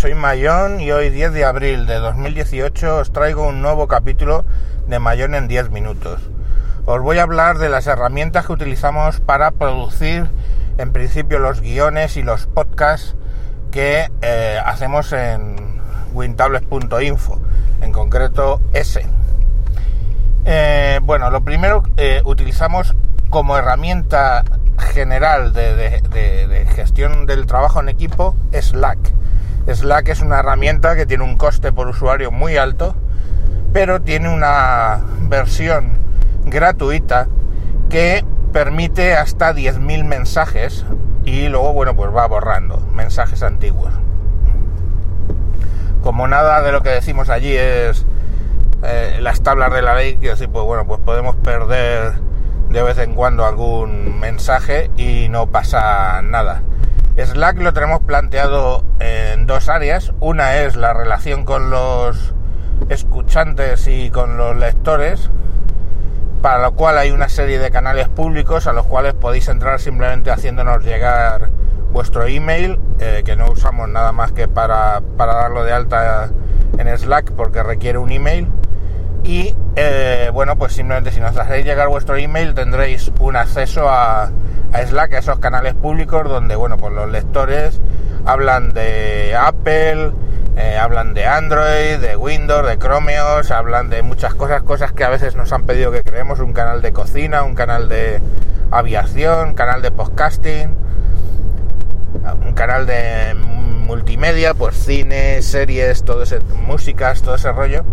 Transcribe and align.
soy 0.00 0.14
Mayón 0.14 0.80
y 0.80 0.92
hoy 0.92 1.10
10 1.10 1.34
de 1.34 1.44
abril 1.44 1.84
de 1.84 1.96
2018 1.96 3.00
os 3.00 3.12
traigo 3.12 3.46
un 3.46 3.60
nuevo 3.60 3.86
capítulo 3.86 4.46
de 4.88 4.98
Mayón 4.98 5.34
en 5.34 5.46
10 5.46 5.68
minutos. 5.72 6.22
Os 6.86 7.02
voy 7.02 7.18
a 7.18 7.24
hablar 7.24 7.58
de 7.58 7.68
las 7.68 7.86
herramientas 7.86 8.46
que 8.46 8.52
utilizamos 8.54 9.20
para 9.20 9.50
producir 9.50 10.26
en 10.78 10.92
principio 10.92 11.38
los 11.38 11.60
guiones 11.60 12.16
y 12.16 12.22
los 12.22 12.46
podcasts 12.46 13.14
que 13.70 14.10
eh, 14.22 14.58
hacemos 14.64 15.12
en 15.12 15.56
wintables.info, 16.14 17.38
en 17.82 17.92
concreto 17.92 18.62
ese. 18.72 19.04
Eh, 20.46 21.00
bueno, 21.02 21.30
lo 21.30 21.42
primero 21.42 21.82
eh, 21.98 22.22
utilizamos 22.24 22.94
como 23.28 23.58
herramienta 23.58 24.44
general 24.78 25.52
de, 25.52 26.66
gestión 26.74 27.26
del 27.26 27.44
trabajo 27.44 27.80
en 27.80 27.90
equipo 27.90 28.34
Slack. 28.58 29.20
Slack 29.66 30.08
es 30.08 30.20
una 30.20 30.40
herramienta 30.40 30.96
que 30.96 31.06
tiene 31.06 31.24
un 31.24 31.36
coste 31.36 31.72
por 31.72 31.86
usuario 31.88 32.30
muy 32.30 32.56
alto, 32.56 32.94
pero 33.72 34.00
tiene 34.00 34.32
una 34.32 35.00
versión 35.28 35.92
gratuita 36.44 37.28
que 37.88 38.24
permite 38.52 39.14
hasta 39.14 39.54
10.000 39.54 40.04
mensajes 40.04 40.84
y 41.24 41.48
luego, 41.48 41.72
bueno, 41.72 41.94
pues 41.94 42.14
va 42.14 42.26
borrando 42.26 42.78
mensajes 42.94 43.42
antiguos. 43.42 43.92
Como 46.02 46.26
nada 46.26 46.62
de 46.62 46.72
lo 46.72 46.82
que 46.82 46.90
decimos 46.90 47.28
allí 47.28 47.54
es 47.54 48.06
eh, 48.82 49.18
las 49.20 49.42
tablas 49.42 49.72
de 49.72 49.82
la 49.82 49.94
ley, 49.94 50.16
que 50.16 50.30
así, 50.30 50.46
pues 50.46 50.64
bueno, 50.64 50.86
pues 50.86 51.00
podemos 51.00 51.36
perder 51.36 52.14
de 52.70 52.82
vez 52.82 52.98
en 52.98 53.14
cuando 53.14 53.44
algún 53.44 54.18
mensaje 54.18 54.90
y 54.96 55.28
no 55.28 55.46
pasa 55.48 56.22
nada. 56.22 56.62
Slack 57.26 57.58
lo 57.58 57.72
tenemos 57.72 58.00
planteado 58.00 58.82
en 58.98 59.46
dos 59.46 59.68
áreas. 59.68 60.12
Una 60.20 60.56
es 60.56 60.76
la 60.76 60.94
relación 60.94 61.44
con 61.44 61.70
los 61.70 62.34
escuchantes 62.88 63.86
y 63.88 64.10
con 64.10 64.36
los 64.36 64.56
lectores, 64.56 65.30
para 66.40 66.62
lo 66.62 66.72
cual 66.72 66.98
hay 66.98 67.10
una 67.10 67.28
serie 67.28 67.58
de 67.58 67.70
canales 67.70 68.08
públicos 68.08 68.66
a 68.66 68.72
los 68.72 68.86
cuales 68.86 69.14
podéis 69.14 69.48
entrar 69.48 69.80
simplemente 69.80 70.30
haciéndonos 70.30 70.82
llegar 70.82 71.50
vuestro 71.92 72.26
email, 72.26 72.78
eh, 73.00 73.22
que 73.24 73.36
no 73.36 73.50
usamos 73.50 73.88
nada 73.88 74.12
más 74.12 74.32
que 74.32 74.48
para, 74.48 75.02
para 75.16 75.34
darlo 75.34 75.64
de 75.64 75.72
alta 75.72 76.30
en 76.78 76.96
Slack 76.96 77.32
porque 77.32 77.62
requiere 77.62 77.98
un 77.98 78.12
email 78.12 78.48
y 79.22 79.54
eh, 79.76 80.30
bueno 80.32 80.56
pues 80.56 80.72
simplemente 80.72 81.10
si 81.10 81.20
nos 81.20 81.36
hacéis 81.36 81.64
llegar 81.64 81.88
vuestro 81.88 82.16
email 82.16 82.54
tendréis 82.54 83.10
un 83.20 83.36
acceso 83.36 83.88
a, 83.88 84.30
Slack 84.72 85.14
a 85.14 85.18
esos 85.18 85.38
canales 85.40 85.74
públicos 85.74 86.28
donde 86.28 86.56
bueno 86.56 86.76
pues 86.76 86.92
los 86.92 87.10
lectores 87.10 87.80
hablan 88.24 88.72
de 88.72 89.34
Apple 89.36 90.12
eh, 90.56 90.78
hablan 90.78 91.14
de 91.14 91.26
Android 91.26 91.98
de 91.98 92.16
Windows 92.16 92.66
de 92.66 92.78
Chromeos 92.78 93.50
hablan 93.50 93.90
de 93.90 94.02
muchas 94.02 94.34
cosas 94.34 94.62
cosas 94.62 94.92
que 94.92 95.04
a 95.04 95.08
veces 95.08 95.36
nos 95.36 95.52
han 95.52 95.64
pedido 95.64 95.90
que 95.90 96.02
creemos 96.02 96.40
un 96.40 96.52
canal 96.52 96.82
de 96.82 96.92
cocina 96.92 97.42
un 97.42 97.54
canal 97.54 97.88
de 97.88 98.20
aviación 98.70 99.54
canal 99.54 99.82
de 99.82 99.90
podcasting 99.90 100.76
un 102.46 102.52
canal 102.54 102.86
de 102.86 103.34
multimedia 103.34 104.54
pues 104.54 104.76
cine 104.76 105.42
series 105.42 106.04
todo 106.04 106.22
ese 106.22 106.38
músicas 106.66 107.22
todo 107.22 107.34
ese 107.34 107.50
rollo 107.52 107.84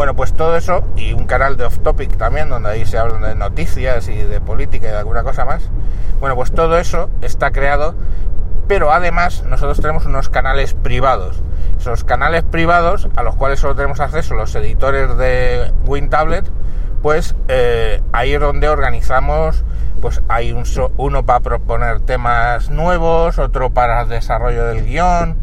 bueno, 0.00 0.16
pues 0.16 0.32
todo 0.32 0.56
eso 0.56 0.82
y 0.96 1.12
un 1.12 1.26
canal 1.26 1.58
de 1.58 1.64
off 1.66 1.80
topic 1.80 2.16
también, 2.16 2.48
donde 2.48 2.70
ahí 2.70 2.86
se 2.86 2.96
hablan 2.96 3.20
de 3.20 3.34
noticias 3.34 4.08
y 4.08 4.14
de 4.14 4.40
política 4.40 4.88
y 4.88 4.92
de 4.92 4.96
alguna 4.96 5.22
cosa 5.22 5.44
más. 5.44 5.62
Bueno, 6.20 6.36
pues 6.36 6.52
todo 6.52 6.78
eso 6.78 7.10
está 7.20 7.50
creado, 7.50 7.94
pero 8.66 8.92
además 8.92 9.44
nosotros 9.46 9.78
tenemos 9.78 10.06
unos 10.06 10.30
canales 10.30 10.72
privados. 10.72 11.42
Esos 11.78 12.02
canales 12.02 12.44
privados, 12.44 13.10
a 13.14 13.22
los 13.22 13.36
cuales 13.36 13.60
solo 13.60 13.74
tenemos 13.74 14.00
acceso 14.00 14.34
los 14.34 14.54
editores 14.54 15.18
de 15.18 15.70
WinTablet, 15.84 16.46
pues 17.02 17.36
eh, 17.48 18.00
ahí 18.14 18.32
es 18.32 18.40
donde 18.40 18.70
organizamos, 18.70 19.66
pues 20.00 20.22
hay 20.28 20.52
un, 20.52 20.64
uno 20.96 21.26
para 21.26 21.40
proponer 21.40 22.00
temas 22.00 22.70
nuevos, 22.70 23.38
otro 23.38 23.68
para 23.68 24.00
el 24.00 24.08
desarrollo 24.08 24.64
del 24.64 24.86
guion, 24.86 25.36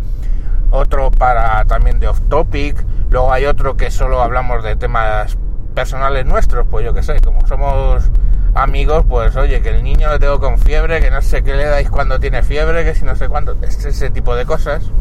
otro 0.72 1.12
para 1.12 1.64
también 1.66 2.00
de 2.00 2.08
off 2.08 2.22
topic, 2.28 2.84
luego 3.10 3.32
hay 3.32 3.46
otro 3.46 3.78
que 3.78 3.92
solo 3.92 4.22
hablamos 4.22 4.64
de 4.64 4.76
temas 4.76 5.38
personales 5.74 6.26
nuestros, 6.26 6.66
pues 6.70 6.86
yo 6.86 6.94
que 6.94 7.04
sé, 7.04 7.20
como 7.20 7.46
somos 7.48 8.10
amigos, 8.56 9.06
pues 9.08 9.36
oye, 9.36 9.62
que 9.62 9.70
el 9.70 9.84
niño 9.84 10.10
le 10.12 10.20
tengo 10.20 10.40
con 10.40 10.58
fiebre, 10.58 11.00
que 11.00 11.12
no 11.12 11.22
sé 11.22 11.44
qué 11.44 11.54
le 11.54 11.66
dais 11.66 11.90
cuando 11.90 12.20
tiene 12.20 12.42
fiebre, 12.42 12.84
que 12.84 12.96
si 12.96 13.06
no 13.06 13.16
sé 13.16 13.30
cuánto, 13.30 13.56
ese 13.62 14.10
tipo 14.10 14.36
de 14.36 14.46
cosas. 14.46 14.92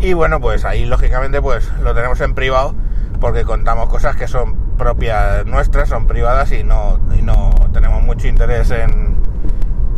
Y 0.00 0.12
bueno, 0.12 0.40
pues 0.40 0.64
ahí 0.64 0.84
lógicamente 0.84 1.42
pues 1.42 1.68
lo 1.82 1.92
tenemos 1.94 2.20
en 2.20 2.34
privado 2.34 2.74
porque 3.20 3.44
contamos 3.44 3.88
cosas 3.88 4.14
que 4.14 4.28
son 4.28 4.54
propias 4.76 5.44
nuestras, 5.44 5.88
son 5.88 6.06
privadas 6.06 6.52
y 6.52 6.62
no, 6.62 7.00
y 7.18 7.22
no 7.22 7.50
tenemos 7.72 8.02
mucho 8.04 8.28
interés 8.28 8.70
en, 8.70 9.16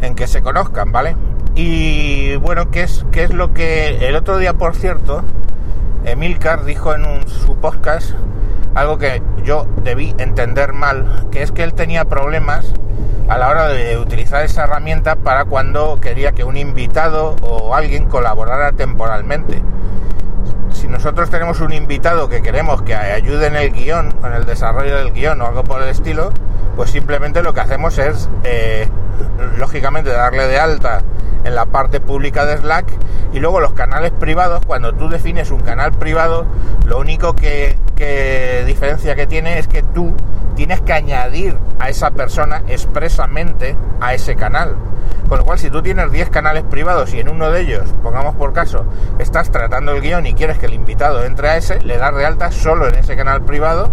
en 0.01 0.15
que 0.15 0.27
se 0.27 0.41
conozcan, 0.41 0.91
¿vale? 0.91 1.17
Y 1.55 2.37
bueno, 2.37 2.71
¿qué 2.71 2.85
es, 2.85 3.05
qué 3.13 3.25
es 3.25 3.35
lo 3.35 3.53
que 3.53 4.09
el 4.09 4.17
otro 4.17 4.39
día, 4.39 4.55
por 4.55 4.75
cierto, 4.75 5.23
Emilcar 6.05 6.65
dijo 6.65 6.95
en 6.95 7.05
un, 7.05 7.29
su 7.29 7.57
podcast 7.57 8.13
algo 8.75 8.99
que 8.99 9.23
yo 9.45 9.67
debí 9.83 10.15
entender 10.19 10.73
mal, 10.73 11.27
que 11.31 11.43
es 11.43 11.53
que 11.53 11.63
él 11.63 11.75
tenía 11.75 12.05
problemas 12.05 12.73
a 13.29 13.39
la 13.39 13.49
hora 13.49 13.69
de 13.69 13.99
utilizar 13.99 14.45
esa 14.45 14.65
herramienta 14.65 15.17
para 15.17 15.45
cuando 15.45 16.01
quería 16.01 16.33
que 16.33 16.45
un 16.45 16.57
invitado 16.57 17.37
o 17.43 17.75
alguien 17.75 18.07
colaborara 18.07 18.73
temporalmente. 18.73 19.63
Si 20.73 20.89
nosotros 20.89 21.31
tenemos 21.31 21.61
un 21.61 21.73
invitado 21.73 22.29
que 22.29 22.43
queremos 22.43 22.83
que 22.83 22.95
ayude 22.95 23.47
en 23.47 23.57
el 23.57 23.73
guion, 23.73 24.15
en 24.25 24.33
el 24.33 24.47
desarrollo 24.47 24.97
del 24.97 25.13
guion 25.13 25.41
o 25.43 25.47
algo 25.47 25.65
por 25.65 25.83
el 25.83 25.89
estilo, 25.89 26.31
pues 26.77 26.91
simplemente 26.91 27.43
lo 27.43 27.53
que 27.53 27.61
hacemos 27.61 27.99
es, 27.99 28.29
eh, 28.45 28.89
lógicamente, 29.59 30.11
darle 30.11 30.47
de 30.47 30.59
alta 30.59 31.03
en 31.45 31.55
la 31.55 31.67
parte 31.67 32.01
pública 32.01 32.45
de 32.47 32.59
Slack 32.59 32.87
y 33.33 33.39
luego 33.39 33.61
los 33.61 33.73
canales 33.73 34.11
privados, 34.13 34.65
cuando 34.67 34.93
tú 34.93 35.09
defines 35.09 35.51
un 35.51 35.61
canal 35.61 35.93
privado, 35.93 36.47
lo 36.87 36.99
único 36.99 37.35
que, 37.35 37.77
diferencia 38.67 39.15
que 39.15 39.27
tiene 39.27 39.59
es 39.59 39.69
que 39.69 39.83
tú 39.83 40.15
tienes 40.55 40.81
que 40.81 40.93
añadir 40.93 41.57
a 41.79 41.89
esa 41.89 42.11
persona 42.11 42.63
expresamente 42.69 43.77
a 44.01 44.15
ese 44.15 44.37
canal. 44.37 44.77
Con 45.29 45.39
lo 45.39 45.45
cual, 45.45 45.59
si 45.59 45.71
tú 45.71 45.81
tienes 45.83 46.11
10 46.11 46.31
canales 46.31 46.65
privados 46.65 47.15
y 47.15 47.21
en 47.21 47.29
uno 47.29 47.51
de 47.51 47.61
ellos, 47.61 47.89
pongamos 48.03 48.35
por 48.35 48.53
caso, 48.53 48.85
estás 49.19 49.51
tratando 49.51 49.93
el 49.93 50.01
guion 50.01 50.27
y 50.27 50.35
quieres 50.35 50.59
que 50.59 50.67
el 50.67 50.75
invitado 50.75 51.25
entre 51.25 51.49
a 51.49 51.57
ese, 51.57 51.81
le 51.81 51.99
das 51.99 52.15
de 52.17 52.27
alta 52.27 52.51
solo 52.51 52.89
en 52.89 52.97
ese 52.97 53.17
canal 53.17 53.43
privado, 53.43 53.91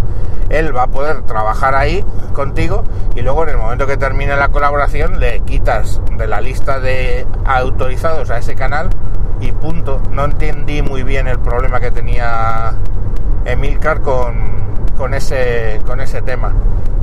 él 0.50 0.76
va 0.76 0.84
a 0.84 0.88
poder 0.88 1.22
trabajar 1.24 1.76
ahí 1.76 2.04
contigo 2.34 2.84
y 3.16 3.22
luego 3.22 3.44
en 3.44 3.50
el 3.50 3.58
momento 3.58 3.86
que 3.86 3.98
termine 3.98 4.36
la 4.36 4.48
colaboración 4.50 5.20
le 5.20 5.42
quitas 5.42 6.02
de 6.18 6.28
la 6.28 6.42
lista 6.42 6.80
de 6.80 7.28
autorizados 7.46 8.30
a 8.30 8.38
ese 8.38 8.56
canal 8.56 8.90
y 9.40 9.52
punto. 9.52 10.02
No 10.12 10.26
entendí 10.26 10.82
muy 10.82 11.04
bien 11.04 11.28
el 11.28 11.40
problema 11.40 11.80
que 11.80 11.92
tenía 11.92 12.74
Emilcar 13.46 14.02
con, 14.02 14.67
con, 14.98 15.14
ese, 15.14 15.80
con 15.86 16.02
ese 16.02 16.22
tema. 16.22 16.54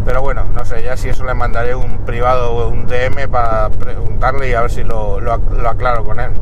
Pero 0.05 0.21
bueno, 0.21 0.45
no 0.55 0.65
sé, 0.65 0.83
ya 0.83 0.97
si 0.97 1.09
eso 1.09 1.25
le 1.25 1.33
mandaré 1.33 1.75
un 1.75 1.99
privado 1.99 2.53
o 2.53 2.69
un 2.69 2.87
DM 2.87 3.29
para 3.31 3.71
preguntarle 3.71 4.51
y 4.51 4.53
a 4.53 4.63
ver 4.63 4.71
si 4.71 4.85
lo, 4.85 5.21
lo, 5.21 5.33
aclaro 5.69 6.05
con 6.05 6.21
él. 6.21 6.33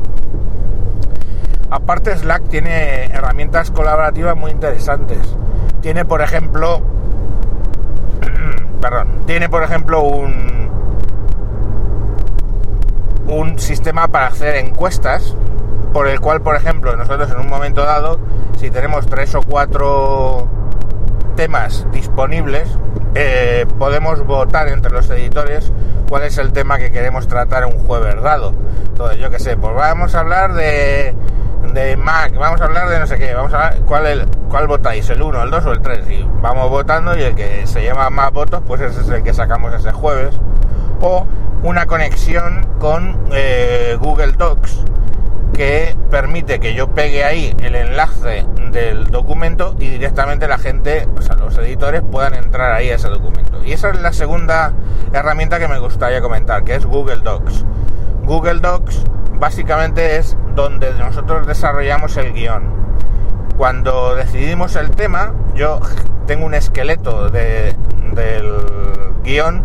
Aparte 1.69 2.15
Slack 2.17 2.49
tiene 2.49 3.05
herramientas 3.05 3.71
colaborativas 3.71 4.35
muy 4.35 4.51
interesantes. 4.51 5.19
Tiene 5.81 6.03
por 6.03 6.21
ejemplo, 6.21 6.81
perdón, 8.81 9.23
tiene 9.25 9.47
por 9.47 9.63
ejemplo 9.63 10.01
un 10.01 10.53
un 13.27 13.57
sistema 13.57 14.09
para 14.09 14.27
hacer 14.27 14.55
encuestas 14.57 15.35
por 15.93 16.07
el 16.07 16.19
cual, 16.19 16.41
por 16.41 16.55
ejemplo, 16.55 16.95
nosotros 16.95 17.31
en 17.31 17.39
un 17.39 17.47
momento 17.47 17.83
dado, 17.83 18.19
si 18.57 18.69
tenemos 18.69 19.05
tres 19.05 19.33
o 19.35 19.41
cuatro 19.41 20.47
temas 21.35 21.85
disponibles, 21.91 22.67
eh, 23.15 23.65
podemos 23.77 24.25
votar 24.25 24.67
entre 24.69 24.91
los 24.91 25.09
editores 25.09 25.71
cuál 26.09 26.23
es 26.23 26.37
el 26.37 26.51
tema 26.51 26.77
que 26.77 26.91
queremos 26.91 27.27
tratar 27.27 27.65
un 27.65 27.77
jueves 27.79 28.21
dado. 28.21 28.53
Entonces, 28.85 29.19
yo 29.19 29.29
que 29.29 29.39
sé, 29.39 29.57
pues 29.57 29.73
vamos 29.75 30.15
a 30.15 30.19
hablar 30.19 30.53
de, 30.53 31.15
de 31.73 31.97
Mac, 31.97 32.35
vamos 32.35 32.61
a 32.61 32.65
hablar 32.65 32.89
de 32.89 32.99
no 32.99 33.07
sé 33.07 33.17
qué, 33.17 33.33
vamos 33.33 33.53
a 33.53 33.69
ver 33.69 33.81
cuál, 33.81 34.05
el, 34.07 34.25
cuál 34.49 34.67
votáis, 34.67 35.09
el 35.09 35.21
1, 35.21 35.43
el 35.43 35.51
2 35.51 35.65
o 35.65 35.71
el 35.71 35.81
3. 35.81 36.09
Y 36.09 36.29
vamos 36.41 36.69
votando 36.69 37.17
y 37.17 37.23
el 37.23 37.35
que 37.35 37.65
se 37.67 37.81
lleva 37.81 38.09
más 38.09 38.31
votos, 38.31 38.61
pues 38.65 38.81
ese 38.81 39.01
es 39.01 39.09
el 39.09 39.23
que 39.23 39.33
sacamos 39.33 39.73
ese 39.73 39.91
jueves. 39.91 40.39
O 41.01 41.25
una 41.63 41.85
conexión 41.85 42.67
con 42.79 43.17
eh, 43.31 43.97
Google 43.99 44.33
Docs 44.33 44.83
que 45.53 45.95
permite 46.09 46.59
que 46.59 46.73
yo 46.73 46.89
pegue 46.89 47.23
ahí 47.23 47.55
el 47.61 47.75
enlace 47.75 48.45
del 48.71 49.05
documento 49.05 49.75
y 49.79 49.87
directamente 49.87 50.47
la 50.47 50.57
gente, 50.57 51.07
o 51.15 51.21
sea, 51.21 51.35
los 51.35 51.57
editores 51.57 52.01
puedan 52.01 52.33
entrar 52.33 52.73
ahí 52.73 52.89
a 52.89 52.95
ese 52.95 53.07
documento. 53.07 53.63
Y 53.63 53.71
esa 53.71 53.89
es 53.89 54.01
la 54.01 54.11
segunda 54.11 54.73
herramienta 55.13 55.59
que 55.59 55.67
me 55.67 55.79
gustaría 55.79 56.21
comentar, 56.21 56.63
que 56.63 56.75
es 56.75 56.85
Google 56.85 57.21
Docs. 57.23 57.65
Google 58.23 58.59
Docs 58.59 59.03
básicamente 59.39 60.17
es 60.17 60.35
donde 60.55 60.93
nosotros 60.93 61.45
desarrollamos 61.47 62.17
el 62.17 62.33
guion. 62.33 62.63
Cuando 63.57 64.15
decidimos 64.15 64.75
el 64.75 64.91
tema, 64.91 65.33
yo 65.53 65.79
tengo 66.25 66.45
un 66.45 66.53
esqueleto 66.53 67.29
de, 67.29 67.75
del 68.13 68.57
guion. 69.23 69.63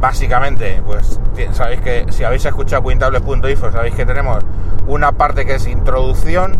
Básicamente, 0.00 0.82
pues 0.84 1.20
sabéis 1.52 1.80
que 1.82 2.06
si 2.10 2.24
habéis 2.24 2.44
escuchado 2.44 2.82
Quintable.info, 2.82 3.70
sabéis 3.70 3.94
que 3.94 4.06
tenemos 4.06 4.42
una 4.86 5.12
parte 5.12 5.44
que 5.44 5.56
es 5.56 5.66
introducción, 5.66 6.56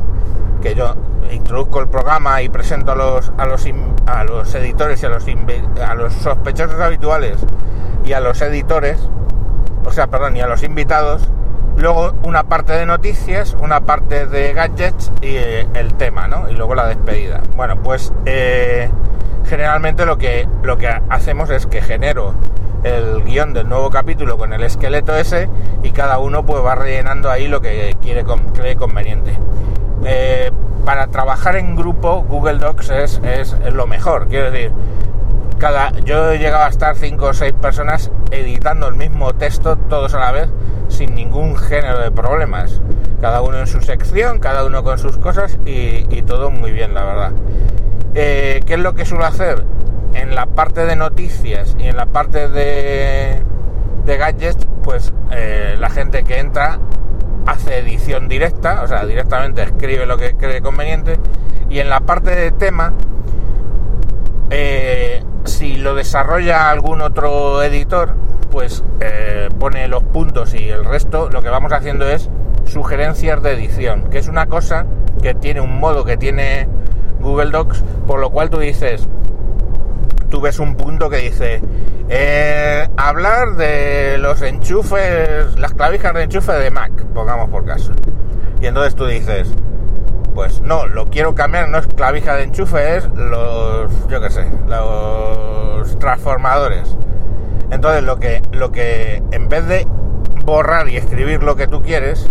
que 0.61 0.75
yo 0.75 0.95
introduzco 1.33 1.81
el 1.81 1.89
programa 1.89 2.43
y 2.43 2.49
presento 2.51 2.93
a 2.93 2.97
los, 2.97 3.33
a 3.39 3.47
los, 3.47 3.67
a 4.07 4.25
los 4.25 4.55
editores 4.55 5.03
y 5.03 5.07
a 5.07 5.09
los, 5.09 5.25
a 5.87 5.95
los 5.95 6.13
sospechosos 6.15 6.81
habituales 6.81 7.39
y 8.05 8.13
a 8.13 8.21
los 8.21 8.43
editores, 8.43 8.99
o 9.85 9.93
sea, 9.93 10.09
perdón, 10.09 10.37
y 10.37 10.43
a 10.43 10.47
los 10.47 10.63
invitados, 10.63 11.29
luego 11.77 12.13
una 12.25 12.45
parte 12.45 12.75
de 12.75 12.85
noticias, 12.85 13.57
una 13.61 13.81
parte 13.81 14.27
de 14.27 14.53
gadgets 14.53 15.11
y 15.23 15.37
eh, 15.37 15.67
el 15.75 15.95
tema, 15.95 16.29
¿no? 16.29 16.49
Y 16.51 16.55
luego 16.55 16.75
la 16.75 16.87
despedida. 16.87 17.41
Bueno, 17.57 17.77
pues 17.83 18.13
eh, 18.27 18.91
generalmente 19.47 20.05
lo 20.05 20.19
que, 20.19 20.47
lo 20.63 20.77
que 20.77 20.89
hacemos 21.09 21.49
es 21.51 21.67
que 21.67 21.81
genero 21.81 22.35
el 22.85 23.23
guion 23.25 23.53
del 23.53 23.69
nuevo 23.69 23.91
capítulo 23.91 24.39
con 24.39 24.53
el 24.53 24.63
esqueleto 24.63 25.15
ese 25.15 25.49
y 25.83 25.91
cada 25.91 26.19
uno 26.19 26.45
pues 26.45 26.65
va 26.65 26.75
rellenando 26.75 27.31
ahí 27.31 27.49
lo 27.49 27.61
que 27.61 27.97
quiere 28.01 28.25
cree 28.55 28.77
conveniente. 28.77 29.39
Eh, 30.05 30.51
para 30.85 31.09
trabajar 31.09 31.57
en 31.57 31.77
grupo 31.77 32.25
Google 32.29 32.59
Docs 32.59 32.91
es, 32.91 33.21
es, 33.23 33.55
lo 33.73 33.87
mejor, 33.87 34.29
quiero 34.29 34.51
decir, 34.51 34.73
cada, 35.59 35.93
yo 36.01 36.33
he 36.33 36.39
llegado 36.39 36.65
a 36.65 36.69
estar 36.69 36.97
5 36.97 37.27
o 37.27 37.35
6 37.35 37.53
personas 37.61 38.11
editando 38.31 38.89
el 38.89 38.95
mismo 38.95 39.35
texto 39.35 39.77
todos 39.77 40.15
a 40.15 40.21
la 40.21 40.33
vez 40.33 40.49
sin 40.89 41.15
ningún 41.15 41.57
género 41.57 41.99
de 42.01 42.11
problemas. 42.11 42.81
Cada 43.21 43.43
uno 43.43 43.59
en 43.59 43.67
su 43.67 43.83
sección, 43.83 44.39
cada 44.39 44.65
uno 44.65 44.83
con 44.83 44.99
sus 44.99 45.19
cosas 45.19 45.59
y, 45.67 46.23
todo 46.23 46.51
muy 46.51 46.73
bien, 46.73 46.95
la 46.95 47.05
verdad. 47.05 47.33
Eh, 48.15 48.61
¿Qué 48.65 48.75
es 48.75 48.81
lo 48.81 48.95
que 48.95 49.05
suelo 49.05 49.27
hacer? 49.27 49.65
En 50.15 50.35
la 50.35 50.47
parte 50.47 50.87
de 50.87 50.97
noticias 50.97 51.77
y 51.79 51.87
en 51.87 51.97
la 51.97 52.07
parte 52.07 52.49
de, 52.49 53.43
de 54.05 54.17
gadgets, 54.17 54.67
pues 54.83 55.13
eh, 55.31 55.77
la 55.79 55.91
gente 55.91 56.25
que 56.25 56.39
entra 56.39 56.79
hace 57.47 57.79
edición 57.79 58.29
directa, 58.29 58.83
o 58.83 58.89
sea, 58.89 59.05
directamente 59.07 59.63
escribe 59.63 60.07
lo 60.07 60.17
que 60.17 60.35
cree 60.35 60.61
conveniente. 60.61 61.19
Y 61.69 61.79
en 61.79 61.89
la 61.89 62.01
parte 62.01 62.35
de 62.35 62.51
tema, 62.51 62.93
eh, 64.51 65.23
si 65.45 65.77
lo 65.77 65.95
desarrolla 65.95 66.71
algún 66.71 67.01
otro 67.01 67.63
editor, 67.63 68.15
pues 68.51 68.83
eh, 69.01 69.49
pone 69.59 69.87
los 69.89 70.03
puntos 70.03 70.55
y 70.55 70.69
el 70.69 70.85
resto, 70.85 71.31
lo 71.31 71.43
que 71.43 71.49
vamos 71.49 71.73
haciendo 71.73 72.09
es 72.09 72.29
sugerencias 72.67 73.43
de 73.43 73.53
edición, 73.53 74.11
que 74.11 74.19
es 74.19 74.29
una 74.29 74.47
cosa 74.47 74.87
que 75.23 75.35
tiene 75.35 75.61
un 75.61 75.79
modo 75.79 76.05
que 76.05 76.17
tiene 76.17 76.69
Google 77.21 77.51
Docs, 77.51 77.83
por 78.07 78.21
lo 78.21 78.31
cual 78.31 78.51
tú 78.51 78.59
dices, 78.59 79.09
tú 80.31 80.41
ves 80.41 80.59
un 80.59 80.77
punto 80.77 81.11
que 81.11 81.19
dice, 81.19 81.61
eh, 82.09 82.89
hablar 82.97 83.57
de 83.57 84.17
los 84.19 84.41
enchufes, 84.43 85.59
las 85.59 85.75
clavijas 85.75 86.15
de 86.15 86.23
enchufe 86.23 86.53
de 86.53 86.71
Mac, 86.71 86.93
pongamos 87.13 87.51
por 87.51 87.67
caso. 87.67 87.93
Y 88.61 88.67
entonces 88.67 88.95
tú 88.95 89.07
dices, 89.07 89.49
pues 90.35 90.63
no, 90.63 90.87
lo 90.87 91.07
quiero 91.07 91.35
cambiar, 91.35 91.69
no 91.69 91.79
es 91.79 91.87
clavija 91.89 92.37
de 92.37 92.45
enchufe, 92.45 92.97
es 92.97 93.07
los, 93.15 93.91
yo 94.09 94.21
qué 94.21 94.31
sé, 94.31 94.47
los 94.69 95.99
transformadores. 95.99 96.97
Entonces 97.71 98.03
lo 98.03 98.19
que, 98.19 98.41
lo 98.53 98.73
que 98.73 99.23
en 99.33 99.49
vez 99.49 99.67
de 99.67 99.87
borrar 100.45 100.89
y 100.89 100.97
escribir 100.97 101.43
lo 101.43 101.57
que 101.57 101.67
tú 101.67 101.83
quieres, 101.83 102.29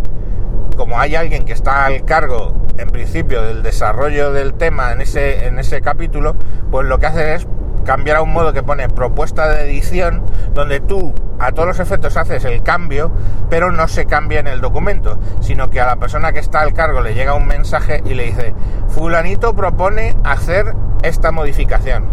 como 0.78 1.00
hay 1.00 1.16
alguien 1.16 1.46
que 1.46 1.54
está 1.54 1.86
al 1.86 2.06
cargo 2.06 2.54
en 2.78 2.90
principio 2.90 3.42
del 3.42 3.62
desarrollo 3.62 4.32
del 4.32 4.54
tema 4.54 4.94
en 4.94 5.02
ese, 5.02 5.46
en 5.46 5.60
ese 5.60 5.82
capítulo, 5.82 6.36
pues 6.72 6.88
lo 6.88 6.98
que 7.00 7.06
hace 7.08 7.36
es 7.36 7.48
cambiar 7.90 8.18
a 8.18 8.22
un 8.22 8.32
modo 8.32 8.54
que 8.54 8.62
pone 8.62 8.88
propuesta 8.88 9.50
de 9.50 9.64
edición, 9.64 10.22
donde 10.54 10.80
tú 10.80 11.16
a 11.40 11.54
todos 11.54 11.70
los 11.70 11.80
efectos 11.80 12.18
haces 12.18 12.46
el 12.46 12.62
cambio, 12.62 13.12
pero 13.50 13.72
no 13.72 13.88
se 13.88 14.06
cambia 14.06 14.40
en 14.40 14.46
el 14.46 14.62
documento, 14.62 15.18
sino 15.42 15.72
que 15.72 15.82
a 15.82 15.88
la 15.88 15.96
persona 15.96 16.32
que 16.32 16.38
está 16.38 16.62
al 16.62 16.74
cargo 16.74 17.02
le 17.02 17.16
llega 17.16 17.34
un 17.34 17.48
mensaje 17.48 18.04
y 18.06 18.14
le 18.14 18.26
dice, 18.26 18.54
fulanito 18.90 19.56
propone 19.56 20.16
hacer 20.24 20.76
esta 21.02 21.32
modificación. 21.32 22.06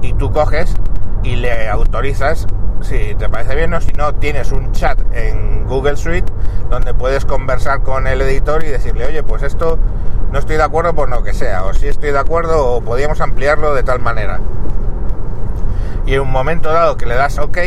Y 0.00 0.14
tú 0.14 0.32
coges 0.32 0.74
y 1.22 1.36
le 1.36 1.68
autorizas 1.68 2.46
si 2.80 3.14
te 3.14 3.28
parece 3.28 3.54
bien 3.54 3.74
o 3.74 3.82
si 3.82 3.92
no 3.92 4.14
tienes 4.14 4.50
un 4.50 4.72
chat 4.72 4.98
en 5.12 5.66
Google 5.66 5.98
Suite 5.98 6.32
donde 6.70 6.94
puedes 6.94 7.26
conversar 7.26 7.82
con 7.82 8.06
el 8.06 8.22
editor 8.22 8.64
y 8.64 8.68
decirle 8.68 9.04
oye 9.08 9.22
pues 9.22 9.42
esto 9.42 9.78
no 10.32 10.38
estoy 10.38 10.56
de 10.56 10.62
acuerdo 10.62 10.94
por 10.94 11.10
lo 11.10 11.22
que 11.22 11.34
sea 11.34 11.64
o 11.64 11.74
si 11.74 11.86
estoy 11.86 12.12
de 12.12 12.18
acuerdo 12.18 12.66
o 12.66 12.80
podríamos 12.80 13.20
ampliarlo 13.20 13.74
de 13.74 13.82
tal 13.82 14.00
manera 14.00 14.40
y 16.06 16.14
en 16.14 16.20
un 16.20 16.30
momento 16.30 16.72
dado 16.72 16.96
que 16.96 17.06
le 17.06 17.14
das 17.14 17.38
OK 17.38 17.58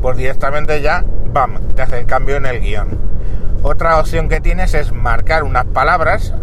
pues 0.00 0.16
directamente 0.16 0.80
ya 0.82 1.04
bam 1.32 1.68
te 1.74 1.82
hace 1.82 1.98
el 1.98 2.06
cambio 2.06 2.36
en 2.36 2.46
el 2.46 2.60
guion. 2.60 2.98
Otra 3.62 3.98
opción 3.98 4.28
que 4.28 4.40
tienes 4.40 4.74
es 4.74 4.92
marcar 4.92 5.42
unas 5.42 5.64
palabras 5.64 6.34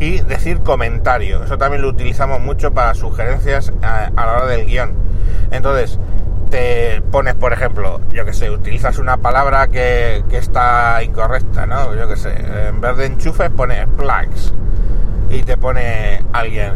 y 0.00 0.20
decir 0.20 0.60
comentario. 0.60 1.44
Eso 1.44 1.56
también 1.56 1.82
lo 1.82 1.88
utilizamos 1.88 2.40
mucho 2.40 2.72
para 2.72 2.94
sugerencias 2.94 3.72
a, 3.82 4.06
a 4.16 4.26
la 4.26 4.32
hora 4.32 4.46
del 4.46 4.66
guion. 4.66 4.94
Entonces, 5.52 5.98
te 6.54 7.02
pones, 7.10 7.34
por 7.34 7.52
ejemplo, 7.52 8.00
yo 8.12 8.24
que 8.24 8.32
sé, 8.32 8.48
utilizas 8.48 8.98
una 8.98 9.16
palabra 9.16 9.66
que, 9.66 10.22
está 10.30 11.02
incorrecta, 11.02 11.66
¿no? 11.66 11.94
Yo 11.96 12.08
que 12.08 12.16
sé, 12.16 12.32
en 12.68 12.80
vez 12.80 12.96
de 12.96 13.06
enchufes 13.06 13.50
pones 13.50 13.86
plugs. 13.96 14.54
Y 15.30 15.42
te 15.42 15.56
pone 15.56 16.22
alguien, 16.32 16.74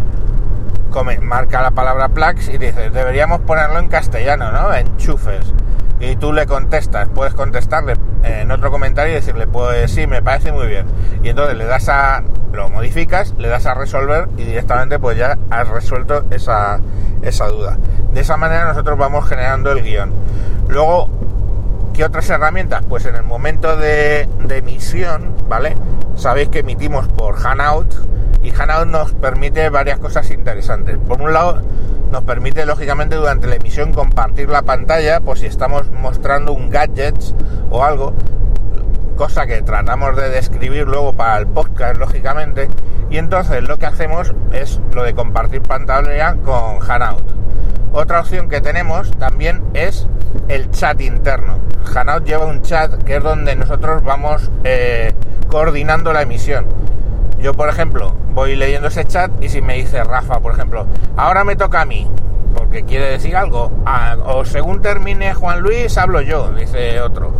marca 1.04 1.62
la 1.62 1.70
palabra 1.70 2.08
plugs 2.08 2.48
y 2.48 2.58
dices, 2.58 2.92
deberíamos 2.92 3.40
ponerlo 3.40 3.78
en 3.78 3.88
castellano, 3.88 4.50
¿no? 4.52 4.74
Enchufes. 4.74 5.52
Y 6.00 6.16
tú 6.16 6.32
le 6.32 6.46
contestas, 6.46 7.08
puedes 7.08 7.34
contestarle 7.34 7.94
en 8.22 8.50
otro 8.50 8.70
comentario 8.70 9.12
y 9.12 9.16
decirle, 9.16 9.46
pues 9.46 9.90
sí, 9.90 10.06
me 10.06 10.22
parece 10.22 10.52
muy 10.52 10.66
bien. 10.66 10.86
Y 11.22 11.30
entonces 11.30 11.56
le 11.56 11.64
das 11.64 11.88
a, 11.88 12.22
lo 12.52 12.70
modificas, 12.70 13.34
le 13.38 13.48
das 13.48 13.66
a 13.66 13.74
resolver 13.74 14.28
y 14.36 14.44
directamente 14.44 14.98
pues 14.98 15.16
ya 15.16 15.36
has 15.50 15.68
resuelto 15.68 16.24
esa, 16.30 16.80
esa 17.22 17.48
duda. 17.48 17.78
De 18.12 18.20
esa 18.20 18.36
manera 18.36 18.66
nosotros 18.66 18.96
vamos 18.96 19.28
generando 19.28 19.72
el 19.72 19.82
guion. 19.82 20.12
Luego, 20.68 21.08
¿qué 21.94 22.04
otras 22.04 22.30
herramientas? 22.30 22.84
Pues 22.88 23.04
en 23.06 23.16
el 23.16 23.24
momento 23.24 23.76
de, 23.76 24.28
emisión, 24.50 25.34
¿vale? 25.48 25.74
Sabéis 26.14 26.48
que 26.48 26.60
emitimos 26.60 27.08
por 27.08 27.44
Hanout 27.44 27.92
y 28.42 28.52
Hanout 28.52 28.88
nos 28.88 29.12
permite 29.12 29.68
varias 29.68 29.98
cosas 29.98 30.30
interesantes. 30.30 30.96
Por 30.98 31.20
un 31.20 31.32
lado, 31.32 31.62
nos 32.10 32.24
permite 32.24 32.64
lógicamente 32.66 33.16
durante 33.16 33.46
la 33.46 33.56
emisión 33.56 33.92
compartir 33.92 34.48
la 34.48 34.62
pantalla, 34.62 35.20
por 35.20 35.38
si 35.38 35.46
estamos 35.46 35.90
mostrando 35.90 36.52
un 36.52 36.70
gadget 36.70 37.16
o 37.70 37.84
algo, 37.84 38.14
cosa 39.16 39.46
que 39.46 39.62
tratamos 39.62 40.16
de 40.16 40.30
describir 40.30 40.86
luego 40.86 41.12
para 41.12 41.38
el 41.38 41.46
podcast, 41.46 41.98
lógicamente. 41.98 42.68
Y 43.10 43.18
entonces 43.18 43.62
lo 43.62 43.78
que 43.78 43.86
hacemos 43.86 44.34
es 44.52 44.80
lo 44.92 45.02
de 45.02 45.14
compartir 45.14 45.62
pantalla 45.62 46.36
con 46.36 46.78
Hanout. 46.88 47.24
Otra 47.92 48.20
opción 48.20 48.48
que 48.48 48.60
tenemos 48.60 49.10
también 49.18 49.64
es 49.74 50.06
el 50.48 50.70
chat 50.70 51.00
interno. 51.00 51.58
Hanout 51.94 52.24
lleva 52.24 52.46
un 52.46 52.62
chat 52.62 53.02
que 53.02 53.16
es 53.16 53.22
donde 53.22 53.56
nosotros 53.56 54.02
vamos 54.02 54.50
eh, 54.64 55.14
coordinando 55.48 56.12
la 56.12 56.22
emisión. 56.22 56.66
Yo, 57.38 57.54
por 57.54 57.68
ejemplo, 57.68 58.14
voy 58.34 58.56
leyendo 58.56 58.88
ese 58.88 59.04
chat 59.04 59.30
y 59.40 59.48
si 59.48 59.62
me 59.62 59.74
dice 59.74 60.02
Rafa, 60.02 60.40
por 60.40 60.52
ejemplo, 60.52 60.86
ahora 61.16 61.44
me 61.44 61.54
toca 61.54 61.82
a 61.82 61.84
mí, 61.84 62.08
porque 62.54 62.82
quiere 62.82 63.06
decir 63.10 63.36
algo, 63.36 63.70
o 64.24 64.44
según 64.44 64.80
termine 64.80 65.34
Juan 65.34 65.60
Luis, 65.60 65.96
hablo 65.98 66.20
yo, 66.20 66.50
dice 66.52 67.00
otro. 67.00 67.32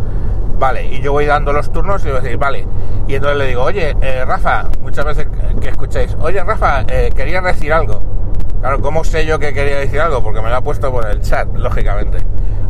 Vale, 0.57 0.85
y 0.85 1.01
yo 1.01 1.13
voy 1.13 1.25
dando 1.25 1.53
los 1.53 1.71
turnos 1.71 2.03
y 2.03 2.09
voy 2.09 2.17
a 2.17 2.21
decir, 2.21 2.37
vale. 2.37 2.65
Y 3.07 3.15
entonces 3.15 3.37
le 3.37 3.47
digo, 3.47 3.63
oye, 3.63 3.95
eh, 4.01 4.25
Rafa, 4.25 4.65
muchas 4.81 5.05
veces 5.05 5.27
que 5.61 5.69
escucháis, 5.69 6.15
oye, 6.21 6.43
Rafa, 6.43 6.81
eh, 6.87 7.11
quería 7.15 7.41
decir 7.41 7.71
algo. 7.71 8.01
Claro, 8.59 8.81
¿cómo 8.81 9.05
sé 9.05 9.25
yo 9.25 9.39
que 9.39 9.53
quería 9.53 9.79
decir 9.79 10.01
algo? 10.01 10.21
Porque 10.21 10.41
me 10.41 10.49
lo 10.49 10.55
ha 10.57 10.61
puesto 10.61 10.91
por 10.91 11.09
el 11.09 11.21
chat, 11.21 11.47
lógicamente. 11.55 12.17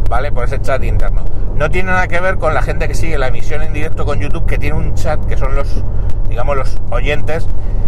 ¿Vale? 0.08 0.32
Por 0.32 0.46
ese 0.46 0.62
chat 0.62 0.84
interno. 0.84 1.24
No 1.56 1.70
tiene 1.72 1.92
nada 1.92 2.08
que 2.08 2.20
ver 2.20 2.38
con 2.38 2.54
la 2.54 2.62
gente 2.62 2.88
que 2.88 2.94
sigue 2.94 3.18
la 3.18 3.28
emisión 3.28 3.64
en 3.64 3.74
directo 3.74 4.06
con 4.06 4.20
YouTube, 4.20 4.46
que 4.46 4.58
tiene 4.58 4.78
un 4.78 4.94
chat 4.94 5.24
que 5.26 5.36
son 5.36 5.56
los, 5.56 5.84
digamos, 6.40 6.56
los 6.56 6.78
oyentes. 6.90 7.46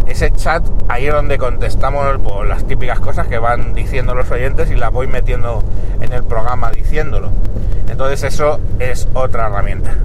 Ese 0.07 0.29
chat, 0.31 0.61
ahí 0.89 1.07
es 1.07 1.13
donde 1.13 1.37
contestamos 1.37 2.05
las 2.45 2.65
típicas 2.65 2.99
cosas 2.99 3.27
que 3.27 3.37
van 3.37 3.73
diciendo 3.73 4.13
los 4.13 4.29
oyentes 4.29 4.69
y 4.71 4.75
las 4.75 4.91
voy 4.91 5.07
metiendo 5.07 5.63
en 6.01 6.11
el 6.11 6.25
programa 6.25 6.69
diciéndolo. 6.69 7.29
Entonces 7.89 8.23
eso 8.23 8.59
es 8.79 9.07
otra 9.13 9.47
herramienta. 9.47 9.95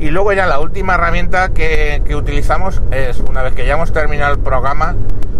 Y 0.00 0.10
luego 0.10 0.32
ya 0.32 0.46
la 0.46 0.58
última 0.58 0.94
herramienta 0.94 1.50
que, 1.50 2.02
que 2.04 2.16
utilizamos 2.16 2.82
es, 2.90 3.20
una 3.20 3.42
vez 3.42 3.54
que 3.54 3.64
ya 3.64 3.74
hemos 3.74 3.92
terminado 3.92 4.32
el 4.34 4.40
programa, 4.40 4.96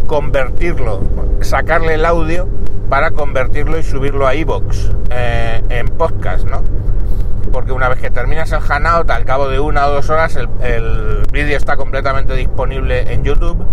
convertirlo, 0.07 1.03
sacarle 1.41 1.95
el 1.95 2.05
audio 2.05 2.47
para 2.89 3.11
convertirlo 3.11 3.77
y 3.77 3.83
subirlo 3.83 4.29
a 4.29 4.37
iBox 4.37 4.93
eh, 5.11 5.63
en 5.69 5.89
podcast, 5.89 6.45
¿no? 6.45 6.63
Una 7.81 7.89
vez 7.89 7.99
que 7.99 8.11
terminas 8.11 8.53
el 8.53 8.61
Hanout, 8.69 9.11
al 9.11 9.25
cabo 9.25 9.49
de 9.49 9.59
una 9.59 9.87
o 9.87 9.91
dos 9.91 10.11
horas, 10.11 10.37
el, 10.37 10.51
el 10.63 11.23
vídeo 11.33 11.57
está 11.57 11.79
completamente 11.79 12.37
disponible 12.37 13.11
en 13.11 13.25
YouTube, 13.25 13.67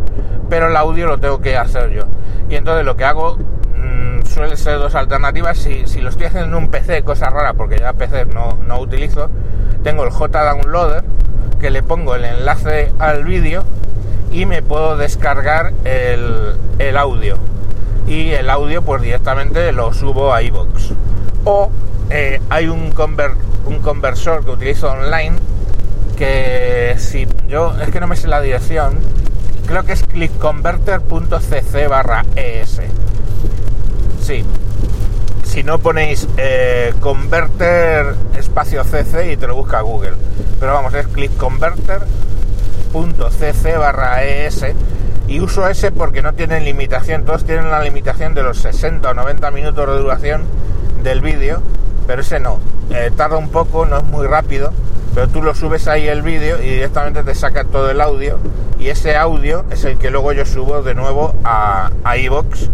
pero 0.49 0.69
el 0.69 0.77
audio 0.77 1.07
lo 1.07 1.17
tengo 1.17 1.41
que 1.41 1.57
hacer 1.57 1.89
yo. 1.89 2.03
Y 2.49 2.55
entonces 2.55 2.85
lo 2.85 2.95
que 2.95 3.03
hago 3.03 3.35
mmm, 3.35 4.23
suele 4.23 4.55
ser 4.55 4.79
dos 4.79 4.95
alternativas. 4.95 5.57
Si, 5.57 5.85
si, 5.87 5.99
lo 5.99 6.07
estoy 6.07 6.27
haciendo 6.27 6.57
en 6.57 6.63
un 6.63 6.71
PC, 6.71 7.03
cosa 7.03 7.29
rara, 7.29 7.51
porque 7.55 7.79
ya 7.79 7.91
PC 7.91 8.27
no, 8.27 8.57
no 8.65 8.79
utilizo, 8.79 9.29
tengo 9.83 10.05
el 10.05 10.11
JDownloader, 10.11 11.03
que 11.59 11.69
le 11.69 11.83
pongo 11.83 12.15
el 12.15 12.23
enlace 12.23 12.93
al 12.99 13.25
vídeo 13.25 13.65
y 14.31 14.45
me 14.45 14.61
puedo 14.61 14.95
descargar 14.95 15.73
el, 15.83 16.55
el 16.79 16.95
audio. 16.95 17.37
Y 18.07 18.29
el 18.29 18.49
audio 18.49 18.83
pues 18.83 19.01
directamente 19.01 19.69
lo 19.73 19.93
subo 19.93 20.33
a 20.33 20.41
iVoox. 20.43 20.93
O 21.43 21.69
eh, 22.09 22.39
hay 22.49 22.69
un, 22.69 22.91
conver 22.91 23.31
un 23.67 23.79
conversor 23.79 24.43
que 24.43 24.51
utilizo 24.51 24.91
online 24.91 25.37
que 26.17 26.95
si 26.97 27.27
yo 27.47 27.79
es 27.79 27.91
que 27.91 27.99
no 27.99 28.07
me 28.07 28.15
sé 28.15 28.27
la 28.27 28.41
dirección 28.41 28.97
creo 29.67 29.83
que 29.83 29.93
es 29.93 30.01
clickconverter.cc 30.03 31.87
barra 31.87 32.25
es. 32.35 32.81
Sí. 34.21 34.43
Si 35.43 35.63
no 35.63 35.79
ponéis 35.79 36.27
eh, 36.37 36.93
converter 36.99 38.13
espacio 38.37 38.83
cc 38.83 39.33
y 39.33 39.37
te 39.37 39.47
lo 39.47 39.55
busca 39.55 39.81
google. 39.81 40.13
Pero 40.59 40.73
vamos 40.73 40.93
es 40.93 41.07
clickconverter.cc 41.07 43.77
barra 43.77 44.23
es. 44.23 44.63
Y 45.27 45.39
uso 45.41 45.67
ese 45.67 45.91
porque 45.91 46.21
no 46.21 46.33
tienen 46.33 46.63
limitación. 46.63 47.25
Todos 47.25 47.43
tienen 47.43 47.69
la 47.69 47.81
limitación 47.81 48.33
de 48.33 48.43
los 48.43 48.59
60 48.59 49.09
o 49.09 49.13
90 49.13 49.51
minutos 49.51 49.87
de 49.87 49.99
duración 49.99 50.45
del 51.03 51.19
vídeo 51.21 51.61
pero 52.07 52.21
ese 52.21 52.39
no. 52.39 52.59
Eh, 52.89 53.11
tarda 53.15 53.37
un 53.37 53.49
poco, 53.49 53.85
no 53.85 53.97
es 53.97 54.03
muy 54.05 54.25
rápido, 54.25 54.71
pero 55.13 55.27
tú 55.27 55.43
lo 55.43 55.53
subes 55.53 55.87
ahí 55.87 56.07
el 56.07 56.21
vídeo 56.23 56.61
y 56.61 56.69
directamente 56.69 57.23
te 57.23 57.35
saca 57.35 57.65
todo 57.65 57.91
el 57.91 58.01
audio 58.01 58.39
y 58.79 58.89
ese 58.89 59.15
audio 59.15 59.65
es 59.71 59.83
el 59.85 59.97
que 59.97 60.09
luego 60.11 60.31
yo 60.31 60.45
subo 60.45 60.81
de 60.83 60.93
nuevo 60.93 61.35
a, 61.43 61.91
a 62.03 62.17
iVoox 62.17 62.69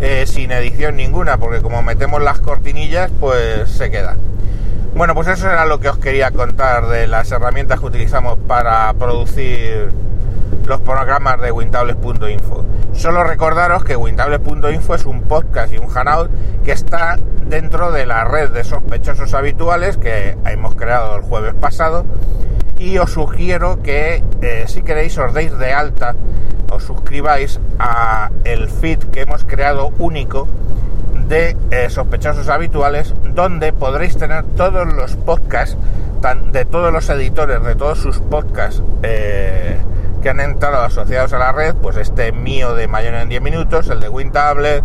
eh, 0.00 0.24
sin 0.26 0.52
edición 0.52 0.96
ninguna, 0.96 1.38
porque 1.38 1.60
como 1.60 1.82
metemos 1.82 2.22
las 2.22 2.38
cortinillas, 2.40 3.10
pues 3.18 3.70
se 3.70 3.90
queda. 3.90 4.16
Bueno, 4.94 5.14
pues 5.14 5.28
eso 5.28 5.50
era 5.50 5.64
lo 5.64 5.80
que 5.80 5.88
os 5.88 5.98
quería 5.98 6.30
contar 6.30 6.88
de 6.88 7.06
las 7.06 7.30
herramientas 7.32 7.80
que 7.80 7.86
utilizamos 7.86 8.38
para 8.46 8.92
producir 8.94 9.90
los 10.66 10.80
programas 10.80 11.40
de 11.40 11.52
wintables.info. 11.52 12.64
Solo 12.92 13.24
recordaros 13.24 13.84
que 13.84 13.96
wintables.info 13.96 14.94
es 14.94 15.06
un 15.06 15.22
podcast 15.22 15.72
y 15.72 15.78
un 15.78 15.88
hangout 15.88 16.30
que 16.64 16.72
está 16.72 17.16
dentro 17.46 17.92
de 17.92 18.06
la 18.06 18.24
red 18.24 18.50
de 18.50 18.64
sospechosos 18.64 19.32
habituales 19.34 19.96
que 19.96 20.36
hemos 20.46 20.74
creado 20.74 21.16
el 21.16 21.22
jueves 21.22 21.54
pasado 21.54 22.04
y 22.78 22.98
os 22.98 23.12
sugiero 23.12 23.82
que 23.82 24.22
eh, 24.42 24.64
si 24.66 24.82
queréis 24.82 25.16
os 25.18 25.32
deis 25.32 25.56
de 25.56 25.72
alta 25.72 26.14
os 26.70 26.82
suscribáis 26.82 27.60
a 27.78 28.30
el 28.44 28.68
feed 28.68 28.98
que 29.12 29.22
hemos 29.22 29.44
creado 29.44 29.92
único 29.98 30.48
de 31.28 31.56
eh, 31.70 31.88
sospechosos 31.88 32.48
habituales 32.48 33.14
donde 33.34 33.72
podréis 33.72 34.16
tener 34.18 34.44
todos 34.56 34.92
los 34.92 35.16
podcasts 35.16 35.76
de 36.50 36.64
todos 36.64 36.92
los 36.92 37.08
editores 37.08 37.62
de 37.62 37.76
todos 37.76 37.98
sus 37.98 38.18
podcasts 38.18 38.82
eh, 39.04 39.76
que 40.26 40.30
han 40.30 40.40
entrado 40.40 40.82
asociados 40.82 41.32
a 41.34 41.38
la 41.38 41.52
red, 41.52 41.76
pues 41.76 41.96
este 41.96 42.32
mío 42.32 42.74
de 42.74 42.88
Mayor 42.88 43.14
en 43.14 43.28
10 43.28 43.42
minutos, 43.42 43.88
el 43.90 44.00
de 44.00 44.08
Wintable, 44.08 44.82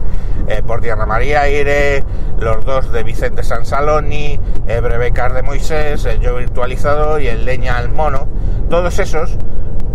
eh, 0.48 0.62
por 0.62 0.82
Tierra 0.82 1.08
María 1.08 1.42
Aire, 1.42 2.04
los 2.38 2.64
dos 2.64 2.92
de 2.92 3.02
Vicente 3.02 3.42
Sansaloni, 3.42 4.40
eh, 4.68 4.80
Brevecas 4.82 5.34
de 5.34 5.42
Moisés, 5.42 6.06
el 6.06 6.20
Yo 6.20 6.36
Virtualizado 6.36 7.20
y 7.20 7.26
el 7.26 7.44
Leña 7.44 7.80
al 7.80 7.90
Mono, 7.90 8.28
todos 8.70 9.00
esos 9.00 9.36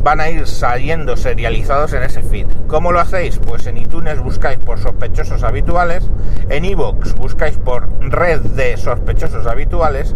van 0.06 0.20
a 0.20 0.30
ir 0.30 0.46
saliendo 0.46 1.16
serializados 1.16 1.92
en 1.92 2.04
ese 2.04 2.22
feed. 2.22 2.46
¿Cómo 2.68 2.92
lo 2.92 3.00
hacéis? 3.00 3.40
Pues 3.40 3.66
en 3.66 3.76
iTunes 3.76 4.20
buscáis 4.20 4.56
por 4.56 4.78
sospechosos 4.78 5.42
habituales, 5.42 6.08
en 6.48 6.64
iVoox 6.64 7.14
buscáis 7.14 7.58
por 7.58 7.88
red 7.98 8.40
de 8.40 8.76
sospechosos 8.76 9.48
habituales 9.48 10.14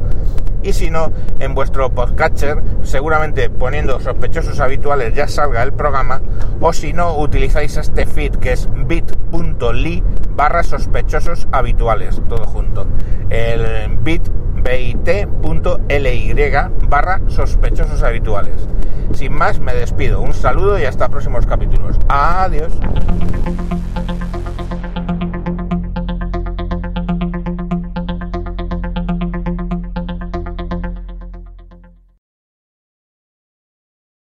y 0.62 0.74
si 0.74 0.92
no, 0.92 1.10
en 1.40 1.56
vuestro 1.56 1.90
podcatcher, 1.90 2.62
seguramente 2.82 3.50
poniendo 3.50 3.98
sospechosos 3.98 4.60
habituales 4.60 5.12
ya 5.12 5.26
salga 5.26 5.60
el 5.64 5.72
programa, 5.72 6.22
o 6.60 6.72
si 6.72 6.92
no, 6.92 7.18
utilizáis 7.18 7.76
este 7.76 8.06
feed 8.06 8.36
que 8.36 8.52
es 8.52 8.68
bit.ly 8.86 10.04
barra 10.36 10.62
sospechosos 10.62 11.48
habituales, 11.50 12.22
todo 12.28 12.44
junto. 12.44 12.86
El 13.28 13.96
bit 13.96 14.22
bit.ly 14.62 15.40
barra 16.88 17.20
sospechosos 17.26 18.04
habituales. 18.04 18.68
Sin 19.14 19.32
más, 19.32 19.58
me 19.58 19.74
despido. 19.74 20.20
Un 20.20 20.32
saludo 20.32 20.78
y 20.78 20.84
hasta 20.84 21.08
próximos 21.08 21.46
capítulos. 21.46 21.96
Adiós. 22.08 22.72